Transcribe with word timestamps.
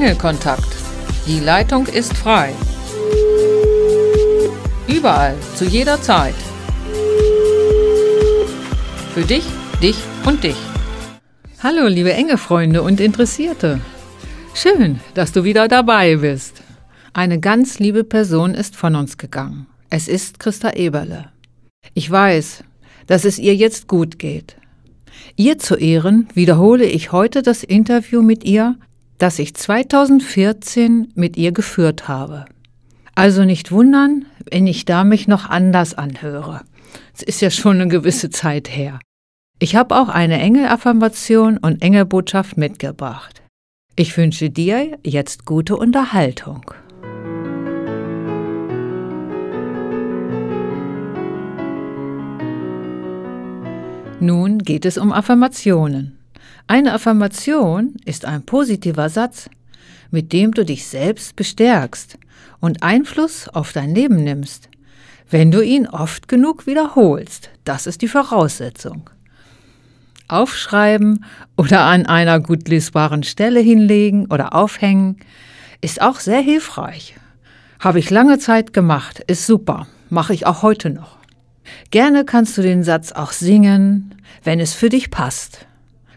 Engelkontakt. 0.00 0.76
Die 1.26 1.40
Leitung 1.40 1.86
ist 1.86 2.16
frei. 2.16 2.52
Überall, 4.86 5.34
zu 5.56 5.64
jeder 5.64 6.00
Zeit. 6.00 6.36
Für 9.12 9.22
dich, 9.22 9.42
dich 9.82 9.96
und 10.24 10.44
dich. 10.44 10.54
Hallo, 11.64 11.88
liebe 11.88 12.12
Engelfreunde 12.12 12.82
und 12.82 13.00
Interessierte. 13.00 13.80
Schön, 14.54 15.00
dass 15.14 15.32
du 15.32 15.42
wieder 15.42 15.66
dabei 15.66 16.14
bist. 16.14 16.62
Eine 17.12 17.40
ganz 17.40 17.80
liebe 17.80 18.04
Person 18.04 18.54
ist 18.54 18.76
von 18.76 18.94
uns 18.94 19.18
gegangen. 19.18 19.66
Es 19.90 20.06
ist 20.06 20.38
Christa 20.38 20.74
Eberle. 20.74 21.32
Ich 21.94 22.08
weiß, 22.08 22.62
dass 23.08 23.24
es 23.24 23.40
ihr 23.40 23.56
jetzt 23.56 23.88
gut 23.88 24.20
geht. 24.20 24.54
Ihr 25.34 25.58
zu 25.58 25.74
Ehren 25.74 26.28
wiederhole 26.34 26.84
ich 26.84 27.10
heute 27.10 27.42
das 27.42 27.64
Interview 27.64 28.22
mit 28.22 28.44
ihr, 28.44 28.76
das 29.18 29.38
ich 29.38 29.54
2014 29.54 31.12
mit 31.14 31.36
ihr 31.36 31.52
geführt 31.52 32.08
habe. 32.08 32.46
Also 33.14 33.44
nicht 33.44 33.72
wundern, 33.72 34.26
wenn 34.50 34.66
ich 34.66 34.84
da 34.84 35.04
mich 35.04 35.26
noch 35.26 35.48
anders 35.48 35.94
anhöre. 35.94 36.62
Es 37.14 37.22
ist 37.22 37.40
ja 37.40 37.50
schon 37.50 37.80
eine 37.80 37.88
gewisse 37.88 38.30
Zeit 38.30 38.74
her. 38.74 39.00
Ich 39.58 39.74
habe 39.74 39.96
auch 39.96 40.08
eine 40.08 40.38
Engelaffirmation 40.40 41.58
und 41.58 41.82
Engelbotschaft 41.82 42.56
mitgebracht. 42.56 43.42
Ich 43.96 44.16
wünsche 44.16 44.50
dir 44.50 44.96
jetzt 45.02 45.44
gute 45.44 45.76
Unterhaltung. 45.76 46.72
Nun 54.20 54.58
geht 54.58 54.84
es 54.84 54.96
um 54.96 55.12
Affirmationen. 55.12 56.17
Eine 56.70 56.92
Affirmation 56.92 57.94
ist 58.04 58.26
ein 58.26 58.42
positiver 58.42 59.08
Satz, 59.08 59.48
mit 60.10 60.34
dem 60.34 60.52
du 60.52 60.66
dich 60.66 60.86
selbst 60.86 61.34
bestärkst 61.34 62.18
und 62.60 62.82
Einfluss 62.82 63.48
auf 63.48 63.72
dein 63.72 63.94
Leben 63.94 64.22
nimmst, 64.22 64.68
wenn 65.30 65.50
du 65.50 65.62
ihn 65.62 65.86
oft 65.86 66.28
genug 66.28 66.66
wiederholst. 66.66 67.48
Das 67.64 67.86
ist 67.86 68.02
die 68.02 68.08
Voraussetzung. 68.08 69.08
Aufschreiben 70.28 71.24
oder 71.56 71.84
an 71.86 72.04
einer 72.04 72.38
gut 72.38 72.68
lesbaren 72.68 73.22
Stelle 73.22 73.60
hinlegen 73.60 74.26
oder 74.26 74.54
aufhängen 74.54 75.16
ist 75.80 76.02
auch 76.02 76.20
sehr 76.20 76.40
hilfreich. 76.40 77.16
Habe 77.80 77.98
ich 77.98 78.10
lange 78.10 78.38
Zeit 78.38 78.74
gemacht, 78.74 79.24
ist 79.26 79.46
super, 79.46 79.86
mache 80.10 80.34
ich 80.34 80.44
auch 80.44 80.60
heute 80.60 80.90
noch. 80.90 81.16
Gerne 81.90 82.26
kannst 82.26 82.58
du 82.58 82.62
den 82.62 82.82
Satz 82.84 83.12
auch 83.12 83.32
singen, 83.32 84.14
wenn 84.44 84.60
es 84.60 84.74
für 84.74 84.90
dich 84.90 85.10
passt. 85.10 85.67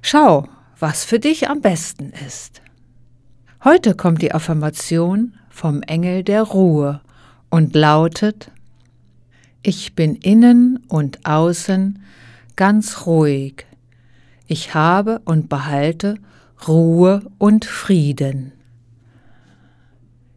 Schau, 0.02 0.48
was 0.80 1.06
für 1.06 1.20
dich 1.20 1.50
am 1.50 1.62
besten 1.62 2.12
ist. 2.28 2.62
Heute 3.64 3.96
kommt 3.96 4.22
die 4.22 4.34
Affirmation 4.34 5.34
vom 5.50 5.84
Engel 5.84 6.24
der 6.24 6.42
Ruhe 6.42 7.02
und 7.50 7.76
lautet 7.76 8.52
Ich 9.62 9.94
bin 9.94 10.16
innen 10.16 10.80
und 10.88 11.26
außen 11.26 12.02
ganz 12.56 13.06
ruhig. 13.06 13.68
Ich 14.48 14.74
habe 14.74 15.22
und 15.26 15.50
behalte 15.50 16.16
Ruhe 16.68 17.22
und 17.38 17.66
Frieden. 17.66 18.54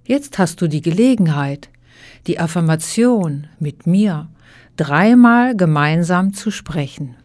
Jetzt 0.06 0.38
hast 0.38 0.60
du 0.60 0.68
die 0.68 0.82
Gelegenheit, 0.82 1.70
die 2.26 2.38
Affirmation 2.38 3.46
mit 3.58 3.86
mir 3.86 4.28
dreimal 4.76 5.56
gemeinsam 5.56 6.34
zu 6.34 6.50
sprechen. 6.50 7.16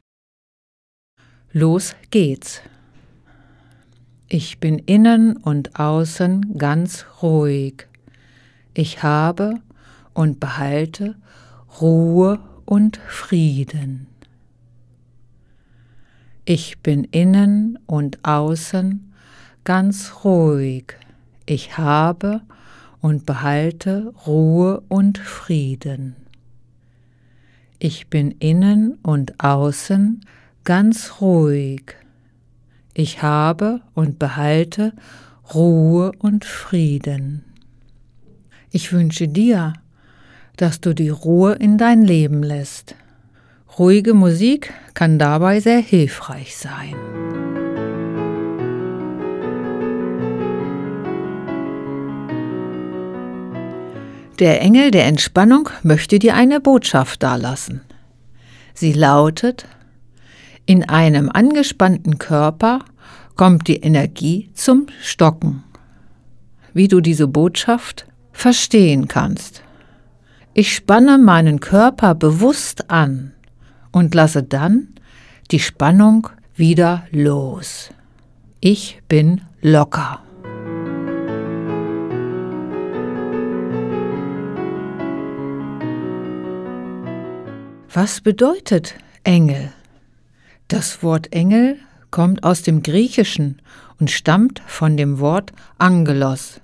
Los 1.52 1.95
geht's. 2.11 2.61
Ich 4.28 4.59
bin 4.59 4.78
innen 4.78 5.36
und 5.36 5.80
außen 5.80 6.59
ganz 6.59 7.08
ruhig. 7.23 7.88
Ich 8.75 9.02
habe 9.02 9.55
und 10.14 10.39
behalte 10.39 11.16
Ruhe 11.81 12.39
und 12.66 12.97
Frieden. 12.97 14.05
Ich 16.45 16.77
bin 16.83 17.04
innen 17.05 17.80
und 17.87 18.23
außen 18.23 19.11
ganz 19.64 20.23
ruhig. 20.23 20.93
Ich 21.48 21.80
habe 21.80 22.42
und 23.02 23.26
behalte 23.26 24.14
Ruhe 24.27 24.83
und 24.87 25.17
Frieden. 25.17 26.16
Ich 27.80 28.08
bin 28.08 28.30
innen 28.37 28.99
und 29.02 29.43
außen 29.43 30.21
ganz 30.69 31.19
ruhig. 31.19 31.95
Ich 32.93 33.23
habe 33.23 33.81
und 33.95 34.19
behalte 34.19 34.93
Ruhe 35.52 36.11
und 36.19 36.45
Frieden. 36.45 37.43
Ich 38.69 38.93
wünsche 38.93 39.27
dir, 39.27 39.73
dass 40.57 40.80
du 40.80 40.93
die 40.93 41.09
Ruhe 41.09 41.53
in 41.53 41.80
dein 41.80 42.03
Leben 42.03 42.43
lässt. 42.43 42.93
Ruhige 43.80 44.13
Musik 44.13 44.71
kann 44.93 45.17
dabei 45.17 45.59
sehr 45.59 45.80
hilfreich 45.80 46.55
sein. 46.55 46.93
Der 54.37 54.61
Engel 54.61 54.91
der 54.91 55.07
Entspannung 55.07 55.67
möchte 55.81 56.19
dir 56.19 56.36
eine 56.36 56.59
Botschaft 56.59 57.23
dalassen. 57.23 57.81
Sie 58.75 58.93
lautet, 58.93 59.65
in 60.69 60.87
einem 60.87 61.31
angespannten 61.33 62.19
Körper 62.19 62.85
kommt 63.35 63.67
die 63.67 63.77
Energie 63.77 64.52
zum 64.53 64.85
Stocken. 65.02 65.63
Wie 66.73 66.87
du 66.87 67.02
diese 67.02 67.27
Botschaft 67.27 68.05
verstehen 68.31 69.07
kannst. 69.07 69.63
Ich 70.53 70.75
spanne 70.75 71.17
meinen 71.17 71.59
Körper 71.59 72.13
bewusst 72.13 72.91
an 72.91 73.33
und 73.91 74.13
lasse 74.13 74.43
dann 74.43 74.89
die 75.49 75.57
Spannung 75.57 76.30
wieder 76.53 77.07
los. 77.09 77.89
Ich 78.59 79.01
bin 79.07 79.41
locker. 79.63 80.21
Was 87.91 88.21
bedeutet 88.21 88.93
Engel? 89.23 89.73
Das 90.69 91.02
Wort 91.02 91.33
Engel 91.33 91.77
kommt 92.11 92.43
aus 92.43 92.61
dem 92.61 92.83
Griechischen 92.83 93.59
und 93.99 94.11
stammt 94.11 94.61
von 94.67 94.97
dem 94.97 95.17
Wort 95.19 95.52
Angelos. 95.80 96.61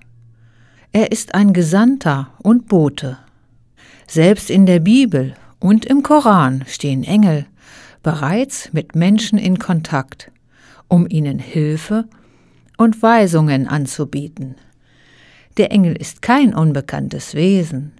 Er 0.92 1.12
ist 1.12 1.34
ein 1.34 1.54
Gesandter 1.54 2.30
und 2.38 2.68
Bote. 2.68 3.18
Selbst 4.06 4.52
in 4.52 4.68
der 4.68 4.80
Bibel 4.80 5.34
und 5.58 5.86
im 5.86 6.04
Koran 6.04 6.64
stehen 6.68 7.04
Engel 7.04 7.48
bereits 8.04 8.72
mit 8.74 8.96
Menschen 8.96 9.40
in 9.40 9.58
Kontakt, 9.58 10.32
um 10.88 11.08
ihnen 11.10 11.40
Hilfe 11.40 12.08
und 12.78 13.02
Weisungen 13.02 13.68
anzubieten. 13.68 14.54
Der 15.58 15.72
Engel 15.72 15.96
ist 15.96 16.22
kein 16.22 16.54
unbekanntes 16.54 17.34
Wesen. 17.34 17.94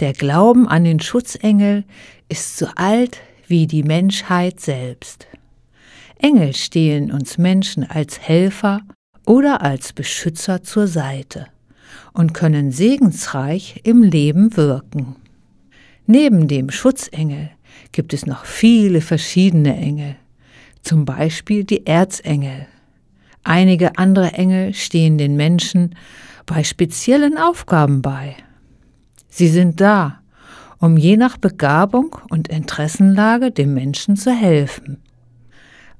Der 0.00 0.14
Glauben 0.14 0.66
an 0.66 0.84
den 0.84 1.00
Schutzengel 1.00 1.84
ist 2.30 2.56
so 2.56 2.66
alt 2.76 3.18
wie 3.46 3.66
die 3.66 3.82
Menschheit 3.82 4.58
selbst. 4.58 5.26
Engel 6.22 6.54
stehen 6.54 7.10
uns 7.12 7.38
Menschen 7.38 7.88
als 7.88 8.20
Helfer 8.20 8.82
oder 9.24 9.62
als 9.62 9.94
Beschützer 9.94 10.62
zur 10.62 10.86
Seite 10.86 11.46
und 12.12 12.34
können 12.34 12.72
segensreich 12.72 13.80
im 13.84 14.02
Leben 14.02 14.56
wirken. 14.56 15.16
Neben 16.06 16.46
dem 16.46 16.70
Schutzengel 16.70 17.50
gibt 17.92 18.12
es 18.12 18.26
noch 18.26 18.44
viele 18.44 19.00
verschiedene 19.00 19.76
Engel, 19.76 20.16
zum 20.82 21.06
Beispiel 21.06 21.64
die 21.64 21.86
Erzengel. 21.86 22.66
Einige 23.42 23.96
andere 23.96 24.32
Engel 24.32 24.74
stehen 24.74 25.16
den 25.16 25.36
Menschen 25.36 25.94
bei 26.44 26.64
speziellen 26.64 27.38
Aufgaben 27.38 28.02
bei. 28.02 28.36
Sie 29.28 29.48
sind 29.48 29.80
da, 29.80 30.20
um 30.78 30.98
je 30.98 31.16
nach 31.16 31.38
Begabung 31.38 32.16
und 32.28 32.48
Interessenlage 32.48 33.50
dem 33.50 33.72
Menschen 33.72 34.16
zu 34.16 34.32
helfen. 34.32 34.98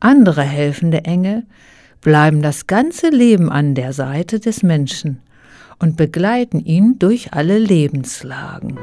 Andere 0.01 0.43
helfende 0.43 1.05
Engel 1.05 1.45
bleiben 2.01 2.41
das 2.41 2.67
ganze 2.67 3.11
Leben 3.11 3.53
an 3.53 3.75
der 3.75 3.93
Seite 3.93 4.41
des 4.41 4.63
Menschen 4.63 5.21
und 5.79 5.99
begleiten 5.99 6.65
ihn 6.65 6.99
durch 6.99 7.35
alle 7.35 7.59
Lebenslagen. 7.59 8.79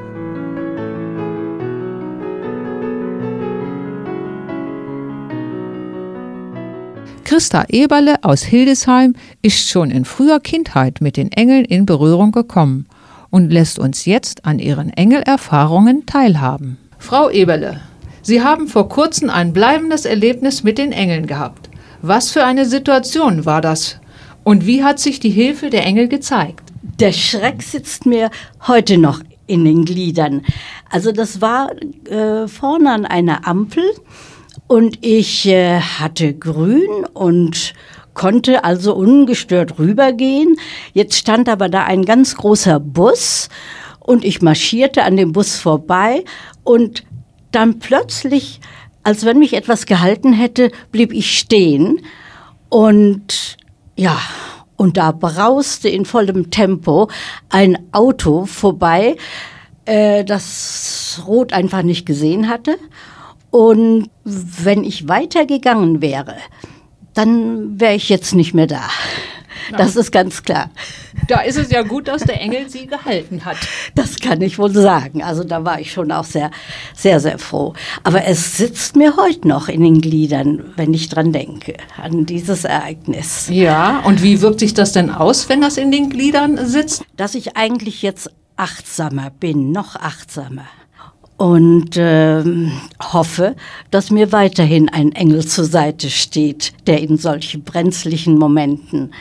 Christa 7.23 7.65
Eberle 7.67 8.23
aus 8.23 8.43
Hildesheim 8.43 9.15
ist 9.41 9.67
schon 9.67 9.89
in 9.89 10.05
früher 10.05 10.39
Kindheit 10.39 11.01
mit 11.01 11.17
den 11.17 11.31
Engeln 11.31 11.65
in 11.65 11.87
Berührung 11.87 12.31
gekommen 12.31 12.85
und 13.31 13.49
lässt 13.49 13.79
uns 13.79 14.05
jetzt 14.05 14.45
an 14.45 14.59
ihren 14.59 14.91
Engelerfahrungen 14.91 16.05
teilhaben. 16.05 16.77
Frau 16.99 17.29
Eberle, 17.29 17.81
Sie 18.27 18.43
haben 18.43 18.67
vor 18.67 18.89
kurzem 18.89 19.29
ein 19.29 19.53
bleibendes 19.53 20.03
Erlebnis 20.03 20.61
mit 20.61 20.77
den 20.77 20.91
Engeln 20.91 21.27
gehabt. 21.27 21.69
Was 22.01 22.29
für 22.29 22.43
eine 22.43 22.65
Situation 22.65 23.45
war 23.45 23.61
das 23.61 24.01
Und 24.43 24.65
wie 24.65 24.83
hat 24.83 24.99
sich 24.99 25.21
die 25.21 25.29
Hilfe 25.29 25.69
der 25.69 25.85
Engel 25.85 26.09
gezeigt? 26.09 26.73
Der 26.99 27.13
Schreck 27.13 27.63
sitzt 27.63 28.05
mir 28.05 28.29
heute 28.67 28.97
noch 28.97 29.21
in 29.45 29.63
den 29.63 29.85
Gliedern. 29.85 30.41
Also 30.89 31.13
das 31.13 31.39
war 31.39 31.71
äh, 32.09 32.49
vorne 32.49 32.91
an 32.91 33.05
einer 33.05 33.47
Ampel 33.47 33.85
und 34.67 35.05
ich 35.05 35.45
äh, 35.45 35.79
hatte 35.79 36.33
grün 36.33 37.05
und 37.13 37.73
konnte 38.13 38.65
also 38.65 38.93
ungestört 38.93 39.79
rübergehen. 39.79 40.57
Jetzt 40.91 41.15
stand 41.15 41.47
aber 41.47 41.69
da 41.69 41.85
ein 41.85 42.03
ganz 42.03 42.35
großer 42.35 42.81
Bus 42.81 43.47
und 44.01 44.25
ich 44.25 44.41
marschierte 44.41 45.03
an 45.03 45.15
dem 45.15 45.31
Bus 45.31 45.55
vorbei 45.55 46.25
und 46.65 47.05
dann 47.57 47.79
plötzlich, 47.79 48.59
als 49.01 49.25
wenn 49.25 49.39
mich 49.39 49.53
etwas 49.53 49.87
gehalten 49.87 50.31
hätte, 50.31 50.69
blieb 50.91 51.11
ich 51.11 51.39
stehen 51.39 52.01
und 52.69 53.57
ja, 53.95 54.19
und 54.75 54.97
da 54.97 55.11
brauste 55.11 55.89
in 55.89 56.05
vollem 56.05 56.51
Tempo 56.51 57.09
ein 57.49 57.79
Auto 57.91 58.45
vorbei, 58.45 59.17
äh, 59.85 60.23
das 60.23 61.23
Rot 61.25 61.51
einfach 61.51 61.81
nicht 61.81 62.05
gesehen 62.05 62.47
hatte. 62.47 62.77
Und 63.49 64.11
wenn 64.23 64.83
ich 64.83 65.07
weitergegangen 65.07 65.99
wäre, 65.99 66.35
dann 67.15 67.79
wäre 67.79 67.95
ich 67.95 68.07
jetzt 68.07 68.35
nicht 68.35 68.53
mehr 68.53 68.67
da. 68.67 68.87
Das 69.75 69.95
ist 69.95 70.11
ganz 70.11 70.43
klar. 70.43 70.69
Da 71.27 71.41
ist 71.41 71.57
es 71.57 71.71
ja 71.71 71.81
gut, 71.81 72.07
dass 72.07 72.23
der 72.23 72.39
Engel 72.39 72.69
sie 72.69 72.87
gehalten 72.87 73.43
hat. 73.45 73.57
Das 73.95 74.17
kann 74.19 74.41
ich 74.41 74.59
wohl 74.59 74.71
sagen. 74.71 75.23
Also 75.23 75.43
da 75.43 75.65
war 75.65 75.79
ich 75.79 75.91
schon 75.91 76.11
auch 76.11 76.23
sehr, 76.23 76.51
sehr, 76.95 77.19
sehr 77.19 77.39
froh. 77.39 77.73
Aber 78.03 78.25
es 78.25 78.57
sitzt 78.57 78.95
mir 78.95 79.15
heute 79.17 79.47
noch 79.47 79.67
in 79.67 79.81
den 79.81 80.01
Gliedern, 80.01 80.73
wenn 80.75 80.93
ich 80.93 81.09
dran 81.09 81.33
denke, 81.33 81.75
an 82.01 82.25
dieses 82.25 82.63
Ereignis. 82.63 83.47
Ja, 83.49 83.99
und 84.05 84.21
wie 84.23 84.41
wirkt 84.41 84.59
sich 84.59 84.73
das 84.73 84.91
denn 84.91 85.09
aus, 85.09 85.49
wenn 85.49 85.61
das 85.61 85.77
in 85.77 85.91
den 85.91 86.09
Gliedern 86.09 86.65
sitzt? 86.67 87.03
Dass 87.15 87.35
ich 87.35 87.57
eigentlich 87.57 88.01
jetzt 88.01 88.29
achtsamer 88.55 89.29
bin, 89.29 89.71
noch 89.71 89.95
achtsamer 89.95 90.65
und 91.37 91.95
äh, 91.97 92.43
hoffe, 92.99 93.55
dass 93.91 94.09
mir 94.09 94.31
weiterhin 94.31 94.89
ein 94.89 95.11
Engel 95.11 95.45
zur 95.45 95.65
Seite 95.65 96.09
steht, 96.09 96.73
der 96.87 96.99
in 96.99 97.17
solchen 97.17 97.63
brenzlichen 97.63 98.37
Momenten 98.37 99.13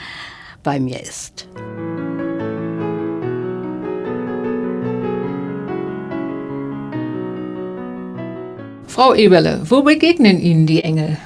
bei 0.66 0.80
mir 0.80 1.00
ist. 1.00 1.46
Frau 8.88 9.14
Eberle, 9.14 9.60
wo 9.64 9.82
begegnen 9.82 10.40
Ihnen 10.40 10.66
die 10.66 10.82
Engel? 10.82 11.18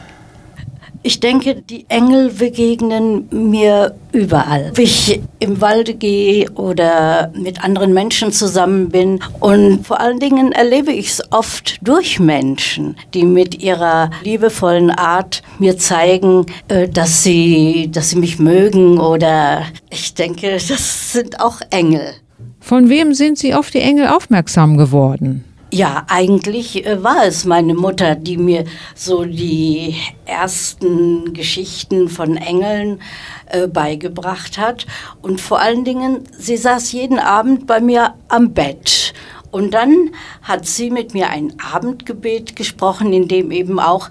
Ich 1.10 1.18
denke, 1.18 1.56
die 1.56 1.86
Engel 1.88 2.30
begegnen 2.30 3.26
mir 3.32 3.96
überall. 4.12 4.70
Wenn 4.74 4.84
ich 4.84 5.20
im 5.40 5.60
Walde 5.60 5.94
gehe 5.94 6.48
oder 6.52 7.32
mit 7.34 7.64
anderen 7.64 7.92
Menschen 7.92 8.30
zusammen 8.30 8.90
bin. 8.90 9.18
Und 9.40 9.84
vor 9.84 9.98
allen 9.98 10.20
Dingen 10.20 10.52
erlebe 10.52 10.92
ich 10.92 11.08
es 11.08 11.22
oft 11.32 11.78
durch 11.82 12.20
Menschen, 12.20 12.96
die 13.12 13.24
mit 13.24 13.60
ihrer 13.60 14.10
liebevollen 14.22 14.92
Art 14.92 15.42
mir 15.58 15.76
zeigen, 15.76 16.46
äh, 16.68 16.88
dass 16.88 17.24
sie, 17.24 17.90
dass 17.90 18.10
sie 18.10 18.18
mich 18.20 18.38
mögen. 18.38 19.00
Oder 19.00 19.62
ich 19.90 20.14
denke, 20.14 20.52
das 20.52 21.12
sind 21.12 21.40
auch 21.40 21.60
Engel. 21.70 22.14
Von 22.60 22.88
wem 22.88 23.14
sind 23.14 23.36
Sie 23.36 23.52
auf 23.52 23.70
die 23.70 23.80
Engel 23.80 24.06
aufmerksam 24.06 24.76
geworden? 24.76 25.44
Ja, 25.72 26.04
eigentlich 26.08 26.84
äh, 26.84 27.02
war 27.04 27.24
es 27.24 27.44
meine 27.44 27.74
Mutter, 27.74 28.16
die 28.16 28.36
mir 28.36 28.64
so 28.96 29.24
die 29.24 29.94
ersten 30.26 31.32
Geschichten 31.32 32.08
von 32.08 32.36
Engeln 32.36 33.00
äh, 33.46 33.68
beigebracht 33.68 34.58
hat. 34.58 34.86
Und 35.22 35.40
vor 35.40 35.60
allen 35.60 35.84
Dingen, 35.84 36.24
sie 36.36 36.56
saß 36.56 36.90
jeden 36.90 37.20
Abend 37.20 37.68
bei 37.68 37.80
mir 37.80 38.14
am 38.26 38.52
Bett. 38.52 39.14
Und 39.52 39.74
dann 39.74 40.10
hat 40.42 40.66
sie 40.66 40.90
mit 40.90 41.14
mir 41.14 41.30
ein 41.30 41.52
Abendgebet 41.60 42.56
gesprochen, 42.56 43.12
in 43.12 43.28
dem 43.28 43.52
eben 43.52 43.78
auch 43.78 44.10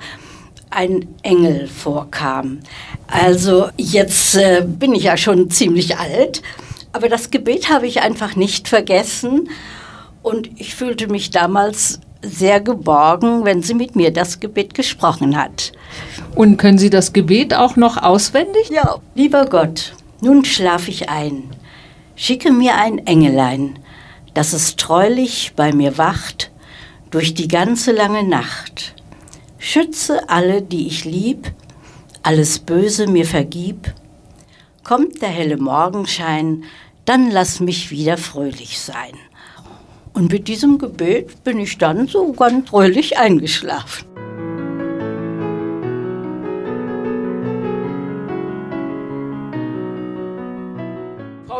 ein 0.69 1.07
Engel 1.23 1.67
vorkam. 1.67 2.59
Also 3.07 3.67
jetzt 3.75 4.35
äh, 4.35 4.65
bin 4.65 4.93
ich 4.93 5.03
ja 5.03 5.17
schon 5.17 5.49
ziemlich 5.49 5.97
alt, 5.97 6.41
aber 6.93 7.09
das 7.09 7.31
Gebet 7.31 7.69
habe 7.69 7.87
ich 7.87 8.01
einfach 8.01 8.35
nicht 8.37 8.69
vergessen. 8.69 9.49
Und 10.21 10.49
ich 10.59 10.75
fühlte 10.75 11.07
mich 11.07 11.31
damals 11.31 11.99
sehr 12.21 12.59
geborgen, 12.59 13.45
wenn 13.45 13.63
sie 13.63 13.73
mit 13.73 13.95
mir 13.95 14.11
das 14.11 14.39
Gebet 14.39 14.73
gesprochen 14.73 15.37
hat. 15.37 15.71
Und 16.35 16.57
können 16.57 16.77
Sie 16.77 16.89
das 16.89 17.13
Gebet 17.13 17.53
auch 17.53 17.75
noch 17.75 17.97
auswendig? 17.97 18.69
Ja, 18.69 18.99
lieber 19.15 19.45
Gott, 19.45 19.93
nun 20.21 20.45
schlaf 20.45 20.87
ich 20.87 21.09
ein. 21.09 21.43
Schicke 22.15 22.51
mir 22.51 22.75
ein 22.75 22.99
Engelein, 23.07 23.79
dass 24.33 24.53
es 24.53 24.75
treulich 24.75 25.53
bei 25.55 25.71
mir 25.73 25.97
wacht 25.97 26.51
durch 27.11 27.33
die 27.33 27.47
ganze 27.47 27.91
lange 27.91 28.23
Nacht. 28.23 28.93
Schütze 29.57 30.29
alle, 30.29 30.61
die 30.61 30.87
ich 30.87 31.05
lieb, 31.05 31.51
alles 32.21 32.59
Böse 32.59 33.07
mir 33.07 33.25
vergib. 33.25 33.93
Kommt 34.83 35.21
der 35.21 35.29
helle 35.29 35.57
Morgenschein, 35.57 36.63
dann 37.05 37.31
lass 37.31 37.59
mich 37.59 37.91
wieder 37.91 38.17
fröhlich 38.17 38.79
sein. 38.79 39.13
Und 40.19 40.33
mit 40.33 40.49
diesem 40.49 40.77
Gebet 40.77 41.45
bin 41.45 41.59
ich 41.59 41.77
dann 41.77 42.05
so 42.05 42.33
ganz 42.33 42.69
fröhlich 42.69 43.17
eingeschlafen. 43.17 44.08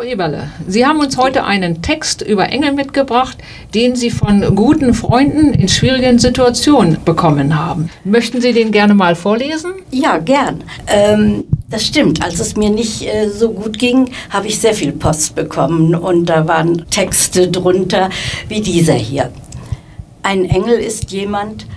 Eberle, 0.10 0.50
Sie 0.68 0.88
haben 0.88 1.00
uns 1.00 1.18
heute 1.18 1.44
einen 1.44 1.84
Text 1.84 2.24
über 2.24 2.50
Engel 2.50 2.74
mitgebracht, 2.74 3.38
den 3.76 3.96
Sie 3.96 4.10
von 4.10 4.56
guten 4.56 4.96
Freunden 4.96 5.54
in 5.54 5.70
schwierigen 5.70 6.18
Situationen 6.18 6.98
bekommen 7.06 7.58
haben. 7.58 7.92
Möchten 8.04 8.42
Sie 8.42 8.52
den 8.52 8.72
gerne 8.72 8.96
mal 8.96 9.16
vorlesen? 9.16 9.74
Ja, 9.92 10.18
gern. 10.18 10.64
Ähm, 10.88 11.44
das 11.70 11.86
stimmt. 11.86 12.24
Als 12.24 12.40
es 12.40 12.58
mir 12.58 12.72
nicht 12.72 13.04
äh, 13.04 13.30
so 13.30 13.52
gut 13.52 13.78
ging, 13.78 14.10
habe 14.32 14.48
ich 14.48 14.60
sehr 14.60 14.74
viel 14.74 14.94
Post 14.94 15.36
bekommen 15.36 15.94
und 15.94 16.26
da 16.26 16.48
waren 16.48 16.90
Texte 16.90 17.48
drunter 17.48 18.10
wie 18.48 18.62
dieser 18.62 18.96
hier. 18.96 19.32
Ein 20.24 20.46
Engel 20.46 20.80
ist 20.80 21.12
jemand, 21.12 21.68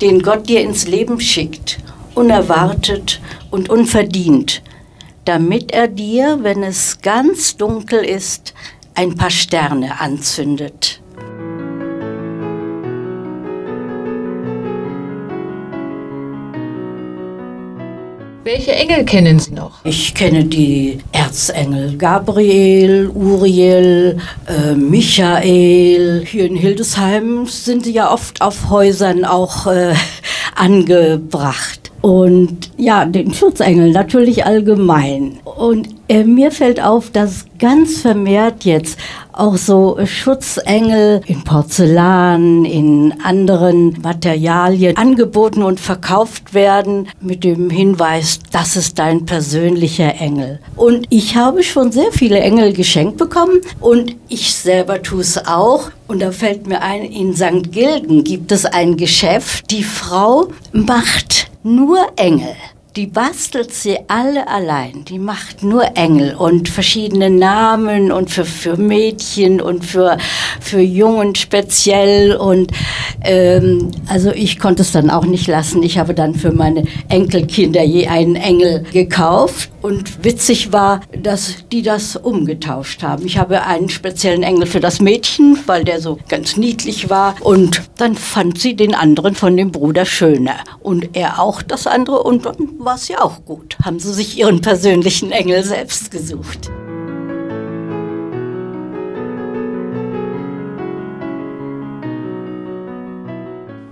den 0.00 0.22
Gott 0.22 0.48
dir 0.48 0.62
ins 0.62 0.88
Leben 0.88 1.20
schickt, 1.20 1.78
unerwartet 2.14 3.20
und 3.50 3.68
unverdient, 3.68 4.62
damit 5.24 5.72
er 5.72 5.88
dir, 5.88 6.38
wenn 6.42 6.62
es 6.62 7.00
ganz 7.00 7.56
dunkel 7.56 8.04
ist, 8.04 8.54
ein 8.94 9.14
paar 9.14 9.30
Sterne 9.30 10.00
anzündet. 10.00 11.00
Welche 18.44 18.72
Engel 18.72 19.06
kennen 19.06 19.38
Sie 19.38 19.52
noch? 19.52 19.82
Ich 19.84 20.14
kenne 20.14 20.44
die 20.44 20.98
Erzengel 21.12 21.96
Gabriel, 21.96 23.08
Uriel, 23.08 24.18
äh, 24.46 24.74
Michael. 24.74 26.26
Hier 26.26 26.44
in 26.44 26.54
Hildesheim 26.54 27.46
sind 27.46 27.84
sie 27.84 27.92
ja 27.92 28.12
oft 28.12 28.42
auf 28.42 28.68
Häusern 28.68 29.24
auch 29.24 29.66
äh, 29.66 29.94
angebracht. 30.54 31.83
Und 32.04 32.70
ja, 32.76 33.06
den 33.06 33.32
Schutzengel 33.32 33.90
natürlich 33.90 34.44
allgemein. 34.44 35.38
Und 35.42 35.88
äh, 36.06 36.22
mir 36.22 36.50
fällt 36.50 36.78
auf, 36.78 37.08
dass 37.08 37.46
ganz 37.58 38.02
vermehrt 38.02 38.66
jetzt 38.66 38.98
auch 39.32 39.56
so 39.56 39.98
Schutzengel 40.04 41.22
in 41.24 41.44
Porzellan, 41.44 42.66
in 42.66 43.14
anderen 43.24 43.96
Materialien 44.02 44.98
angeboten 44.98 45.62
und 45.62 45.80
verkauft 45.80 46.52
werden 46.52 47.08
mit 47.22 47.42
dem 47.42 47.70
Hinweis, 47.70 48.38
das 48.52 48.76
ist 48.76 48.98
dein 48.98 49.24
persönlicher 49.24 50.14
Engel. 50.20 50.60
Und 50.76 51.06
ich 51.08 51.36
habe 51.36 51.62
schon 51.62 51.90
sehr 51.90 52.12
viele 52.12 52.38
Engel 52.40 52.74
geschenkt 52.74 53.16
bekommen 53.16 53.62
und 53.80 54.14
ich 54.28 54.54
selber 54.54 55.02
tue 55.02 55.22
es 55.22 55.46
auch. 55.46 55.90
Und 56.06 56.20
da 56.20 56.32
fällt 56.32 56.66
mir 56.66 56.82
ein, 56.82 57.04
in 57.04 57.34
St. 57.34 57.72
Gilgen 57.72 58.24
gibt 58.24 58.52
es 58.52 58.66
ein 58.66 58.98
Geschäft, 58.98 59.70
die 59.70 59.82
Frau 59.82 60.48
macht 60.70 61.43
nur 61.64 61.98
Engel. 62.16 62.54
Die 62.94 63.06
bastelt 63.08 63.72
sie 63.74 63.98
alle 64.06 64.46
allein. 64.46 65.04
Die 65.06 65.18
macht 65.18 65.64
nur 65.64 65.96
Engel 65.96 66.36
und 66.36 66.68
verschiedene 66.68 67.28
Namen 67.28 68.12
und 68.12 68.30
für, 68.30 68.44
für 68.44 68.76
Mädchen 68.76 69.60
und 69.60 69.84
für, 69.84 70.16
für 70.60 70.80
Jungen 70.80 71.34
speziell. 71.34 72.36
Und 72.36 72.70
ähm, 73.22 73.90
also 74.06 74.30
ich 74.30 74.60
konnte 74.60 74.82
es 74.82 74.92
dann 74.92 75.10
auch 75.10 75.24
nicht 75.24 75.48
lassen. 75.48 75.82
Ich 75.82 75.98
habe 75.98 76.14
dann 76.14 76.36
für 76.36 76.52
meine 76.52 76.84
Enkelkinder 77.08 77.82
je 77.82 78.06
einen 78.06 78.36
Engel 78.36 78.84
gekauft. 78.92 79.70
Und 79.84 80.24
witzig 80.24 80.72
war, 80.72 81.02
dass 81.12 81.68
die 81.70 81.82
das 81.82 82.16
umgetauscht 82.16 83.02
haben. 83.02 83.26
Ich 83.26 83.36
habe 83.36 83.64
einen 83.64 83.90
speziellen 83.90 84.42
Engel 84.42 84.64
für 84.64 84.80
das 84.80 84.98
Mädchen, 84.98 85.58
weil 85.66 85.84
der 85.84 86.00
so 86.00 86.18
ganz 86.26 86.56
niedlich 86.56 87.10
war. 87.10 87.34
Und 87.42 87.82
dann 87.98 88.14
fand 88.14 88.58
sie 88.58 88.76
den 88.76 88.94
anderen 88.94 89.34
von 89.34 89.58
dem 89.58 89.72
Bruder 89.72 90.06
schöner. 90.06 90.54
Und 90.80 91.14
er 91.14 91.38
auch 91.38 91.60
das 91.60 91.86
andere. 91.86 92.22
Und 92.22 92.46
dann 92.46 92.56
war 92.78 92.94
es 92.94 93.08
ja 93.08 93.20
auch 93.20 93.44
gut. 93.44 93.76
Haben 93.84 93.98
sie 93.98 94.14
sich 94.14 94.38
ihren 94.38 94.62
persönlichen 94.62 95.30
Engel 95.32 95.62
selbst 95.62 96.10
gesucht. 96.10 96.70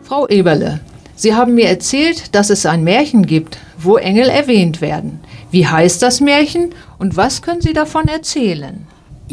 Frau 0.01 0.27
Eberle, 0.27 0.81
Sie 1.23 1.37
haben 1.37 1.55
mir 1.55 1.69
erzählt, 1.69 2.35
dass 2.35 2.51
es 2.51 2.67
ein 2.67 2.83
Märchen 2.83 3.27
gibt, 3.27 3.57
wo 3.79 3.97
Engel 3.97 4.29
erwähnt 4.29 4.81
werden. 4.81 5.21
Wie 5.53 5.65
heißt 5.65 6.03
das 6.03 6.21
Märchen 6.21 6.75
und 6.99 7.17
was 7.17 7.43
können 7.43 7.61
Sie 7.61 7.73
davon 7.73 8.09
erzählen? 8.09 8.89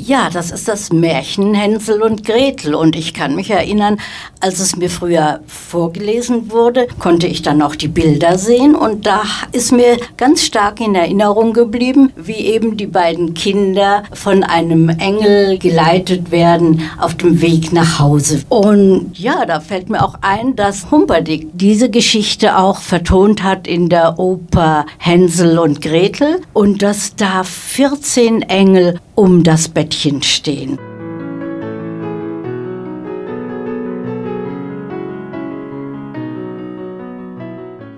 Ja, 0.05 0.29
das 0.29 0.49
ist 0.49 0.69
das 0.69 0.93
Märchen 0.93 1.53
Hänsel 1.53 2.01
und 2.01 2.23
Gretel. 2.23 2.73
Und 2.73 2.95
ich 2.95 3.13
kann 3.13 3.35
mich 3.35 3.49
erinnern, 3.49 3.97
als 4.39 4.59
es 4.59 4.77
mir 4.77 4.89
früher 4.89 5.41
vorgelesen 5.45 6.51
wurde, 6.51 6.87
konnte 6.99 7.27
ich 7.27 7.41
dann 7.41 7.61
auch 7.61 7.75
die 7.75 7.89
Bilder 7.89 8.37
sehen. 8.37 8.75
Und 8.75 9.05
da 9.05 9.23
ist 9.51 9.73
mir 9.73 9.97
ganz 10.15 10.45
stark 10.45 10.79
in 10.79 10.95
Erinnerung 10.95 11.51
geblieben, 11.51 12.13
wie 12.15 12.37
eben 12.37 12.77
die 12.77 12.87
beiden 12.87 13.33
Kinder 13.33 14.03
von 14.13 14.43
einem 14.43 14.87
Engel 14.87 15.57
geleitet 15.57 16.31
werden 16.31 16.81
auf 16.97 17.15
dem 17.15 17.41
Weg 17.41 17.73
nach 17.73 17.99
Hause. 17.99 18.43
Und 18.47 19.11
ja, 19.19 19.45
da 19.45 19.59
fällt 19.59 19.89
mir 19.89 20.01
auch 20.01 20.15
ein, 20.21 20.55
dass 20.55 20.91
Humperdinck 20.91 21.49
diese 21.55 21.89
Geschichte 21.89 22.57
auch 22.57 22.79
vertont 22.79 23.43
hat 23.43 23.67
in 23.67 23.89
der 23.89 24.17
Oper 24.17 24.85
Hänsel 24.97 25.59
und 25.59 25.81
Gretel. 25.81 26.39
Und 26.53 26.81
dass 26.81 27.17
da 27.17 27.43
14 27.43 28.43
Engel 28.43 29.01
um 29.19 29.43
das 29.43 29.67
Bettchen 29.67 30.23
stehen. 30.23 30.79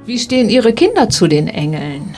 Wie 0.07 0.17
stehen 0.17 0.49
Ihre 0.49 0.73
Kinder 0.73 1.09
zu 1.09 1.27
den 1.27 1.47
Engeln? 1.47 2.15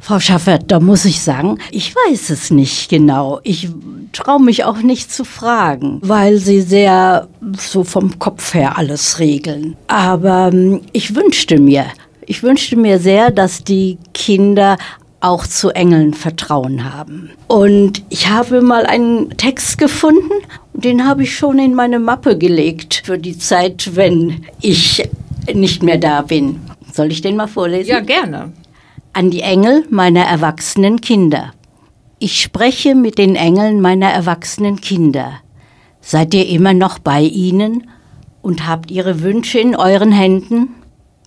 Frau 0.00 0.18
Schaffert, 0.18 0.64
da 0.66 0.80
muss 0.80 1.04
ich 1.04 1.20
sagen, 1.20 1.58
ich 1.70 1.94
weiß 1.94 2.30
es 2.30 2.50
nicht 2.50 2.90
genau. 2.90 3.38
Ich 3.44 3.68
traue 4.12 4.42
mich 4.42 4.64
auch 4.64 4.78
nicht 4.78 5.12
zu 5.12 5.24
fragen, 5.24 6.00
weil 6.02 6.38
sie 6.38 6.60
sehr 6.60 7.28
so 7.56 7.84
vom 7.84 8.18
Kopf 8.18 8.54
her 8.54 8.76
alles 8.76 9.20
regeln. 9.20 9.76
Aber 9.86 10.50
ähm, 10.52 10.80
ich 10.92 11.14
wünschte 11.14 11.60
mir, 11.60 11.86
ich 12.26 12.42
wünschte 12.42 12.76
mir 12.76 12.98
sehr, 12.98 13.30
dass 13.30 13.62
die 13.62 13.98
Kinder 14.12 14.76
auch 15.20 15.46
zu 15.46 15.70
Engeln 15.70 16.14
Vertrauen 16.14 16.92
haben. 16.94 17.30
Und 17.46 18.02
ich 18.08 18.28
habe 18.28 18.62
mal 18.62 18.86
einen 18.86 19.36
Text 19.36 19.78
gefunden, 19.78 20.30
den 20.72 21.06
habe 21.06 21.24
ich 21.24 21.36
schon 21.36 21.58
in 21.58 21.74
meine 21.74 21.98
Mappe 21.98 22.38
gelegt 22.38 23.02
für 23.04 23.18
die 23.18 23.38
Zeit, 23.38 23.90
wenn 23.94 24.46
ich 24.60 25.08
nicht 25.52 25.82
mehr 25.82 25.98
da 25.98 26.22
bin. 26.22 26.60
Soll 26.92 27.12
ich 27.12 27.20
den 27.20 27.36
mal 27.36 27.48
vorlesen? 27.48 27.90
Ja, 27.90 28.00
gerne. 28.00 28.52
An 29.12 29.30
die 29.30 29.42
Engel 29.42 29.84
meiner 29.90 30.22
erwachsenen 30.22 31.00
Kinder. 31.00 31.52
Ich 32.18 32.40
spreche 32.40 32.94
mit 32.94 33.18
den 33.18 33.36
Engeln 33.36 33.80
meiner 33.80 34.08
erwachsenen 34.08 34.80
Kinder. 34.80 35.34
Seid 36.00 36.34
ihr 36.34 36.46
immer 36.48 36.74
noch 36.74 36.98
bei 36.98 37.22
ihnen 37.22 37.88
und 38.42 38.66
habt 38.66 38.90
ihre 38.90 39.22
Wünsche 39.22 39.58
in 39.58 39.76
euren 39.76 40.12
Händen? 40.12 40.74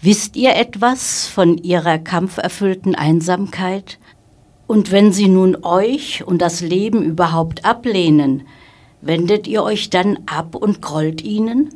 Wisst 0.06 0.36
ihr 0.36 0.58
etwas 0.58 1.28
von 1.28 1.58
ihrer 1.58 1.98
kampferfüllten 1.98 2.94
Einsamkeit? 2.94 4.00
Und 4.68 4.92
wenn 4.92 5.14
sie 5.14 5.30
nun 5.30 5.64
euch 5.64 6.26
und 6.28 6.42
das 6.42 6.60
Leben 6.60 7.04
überhaupt 7.04 7.64
ablehnen, 7.64 8.46
wendet 9.00 9.48
ihr 9.48 9.64
euch 9.64 9.90
dann 9.90 10.20
ab 10.26 10.56
und 10.56 10.82
grollt 10.82 11.22
ihnen? 11.22 11.70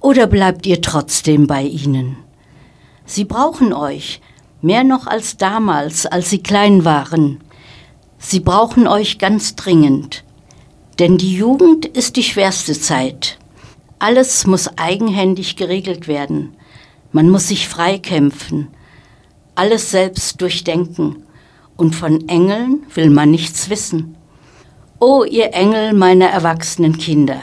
Oder 0.00 0.28
bleibt 0.28 0.64
ihr 0.64 0.80
trotzdem 0.80 1.48
bei 1.48 1.62
ihnen? 1.64 2.18
Sie 3.04 3.24
brauchen 3.24 3.72
euch, 3.72 4.20
mehr 4.62 4.84
noch 4.84 5.08
als 5.08 5.36
damals, 5.36 6.06
als 6.06 6.30
sie 6.30 6.44
klein 6.44 6.84
waren. 6.84 7.40
Sie 8.16 8.38
brauchen 8.38 8.86
euch 8.86 9.18
ganz 9.18 9.56
dringend. 9.56 10.22
Denn 11.00 11.18
die 11.18 11.34
Jugend 11.34 11.84
ist 11.84 12.14
die 12.14 12.22
schwerste 12.22 12.78
Zeit. 12.78 13.38
Alles 13.98 14.46
muss 14.46 14.78
eigenhändig 14.78 15.56
geregelt 15.56 16.06
werden. 16.06 16.55
Man 17.16 17.30
muss 17.30 17.48
sich 17.48 17.66
freikämpfen, 17.66 18.68
alles 19.54 19.90
selbst 19.90 20.38
durchdenken. 20.42 21.24
Und 21.74 21.94
von 21.94 22.28
Engeln 22.28 22.82
will 22.92 23.08
man 23.08 23.30
nichts 23.30 23.70
wissen. 23.70 24.18
O 25.00 25.24
ihr 25.24 25.54
Engel 25.54 25.94
meiner 25.94 26.26
erwachsenen 26.26 26.98
Kinder, 26.98 27.40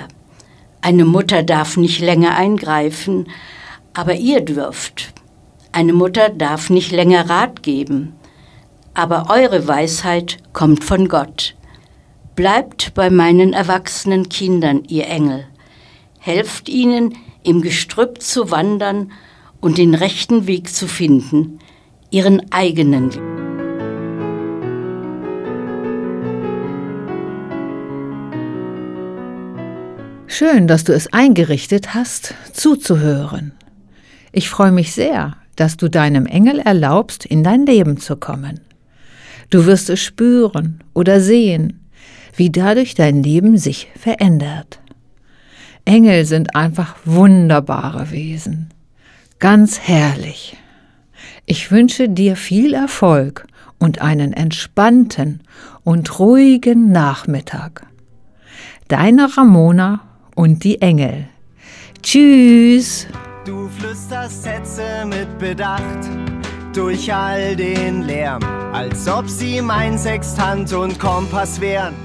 eine 0.82 1.06
Mutter 1.06 1.42
darf 1.42 1.75
nicht 1.75 2.01
länger 2.01 2.36
eingreifen, 2.36 3.30
aber 3.96 4.13
ihr 4.13 4.42
dürft. 4.42 5.12
Eine 5.72 5.94
Mutter 5.94 6.30
darf 6.30 6.70
nicht 6.70 6.92
länger 6.92 7.27
Rat 7.27 7.63
geben, 7.63 8.13
aber 8.94 9.32
eure 9.32 9.68
Weisheit 9.68 10.38
kommt 10.53 10.84
von 10.84 11.08
Gott. 11.08 11.56
Bleibt 12.36 12.94
bei 12.94 13.10
meinen 13.10 13.53
erwachsenen 13.53 14.30
Kindern, 14.30 14.84
ihr 14.88 15.08
Engel. 15.08 15.48
Helft 16.20 16.70
ihnen, 16.70 17.15
im 17.42 17.63
Gestrüpp 17.63 18.22
zu 18.22 18.51
wandern 18.51 19.12
und 19.63 19.77
den 19.77 19.96
rechten 19.96 20.46
Weg 20.46 20.74
zu 20.74 20.88
finden, 20.88 21.60
ihren 22.12 22.51
eigenen. 22.51 23.10
Schön, 30.27 30.67
dass 30.67 30.84
du 30.84 30.93
es 30.93 31.13
eingerichtet 31.13 31.93
hast, 31.93 32.34
zuzuhören. 32.51 33.53
Ich 34.34 34.50
freue 34.50 34.74
mich 34.74 34.91
sehr, 34.91 35.38
dass 35.55 35.77
du 35.77 35.89
deinem 35.89 36.25
Engel 36.25 36.60
erlaubst, 36.60 37.25
in 37.25 37.41
dein 37.41 37.65
Leben 37.65 37.98
zu 37.98 38.17
kommen. 38.17 38.60
Du 39.50 39.65
wirst 39.65 39.89
es 39.89 40.01
spüren 40.01 40.84
oder 40.93 41.22
sehen, 41.22 41.88
wie 42.36 42.50
dadurch 42.50 42.96
dein 42.96 43.24
Leben 43.24 43.58
sich 43.58 43.88
verändert. 43.98 44.82
Engel 45.86 46.25
sind 46.25 46.53
einfach 46.53 46.98
wunderbare 47.05 48.12
Wesen 48.12 48.74
ganz 49.43 49.77
herrlich. 49.81 50.55
Ich 51.45 51.69
wünsche 51.69 52.07
dir 52.07 52.38
viel 52.38 52.73
Erfolg 52.73 53.45
und 53.77 54.00
einen 54.00 54.31
entspannten 54.31 55.41
und 55.83 56.17
ruhigen 56.17 56.93
Nachmittag. 56.93 57.85
Deine 58.88 59.35
Ramona 59.35 60.00
und 60.33 60.63
die 60.63 60.81
Engel. 60.81 61.27
Tschüss. 62.01 63.05
Du 63.43 63.67
flüsterst 63.67 64.43
Sätze 64.43 65.05
mit 65.07 65.38
Bedacht 65.39 66.07
durch 66.73 67.13
all 67.13 67.57
den 67.57 68.03
Lärm, 68.03 68.41
als 68.71 69.09
ob 69.09 69.27
sie 69.27 69.62
mein 69.62 69.97
Sextant 69.97 70.71
und 70.71 70.97
Kompass 70.97 71.59
wären. 71.59 71.95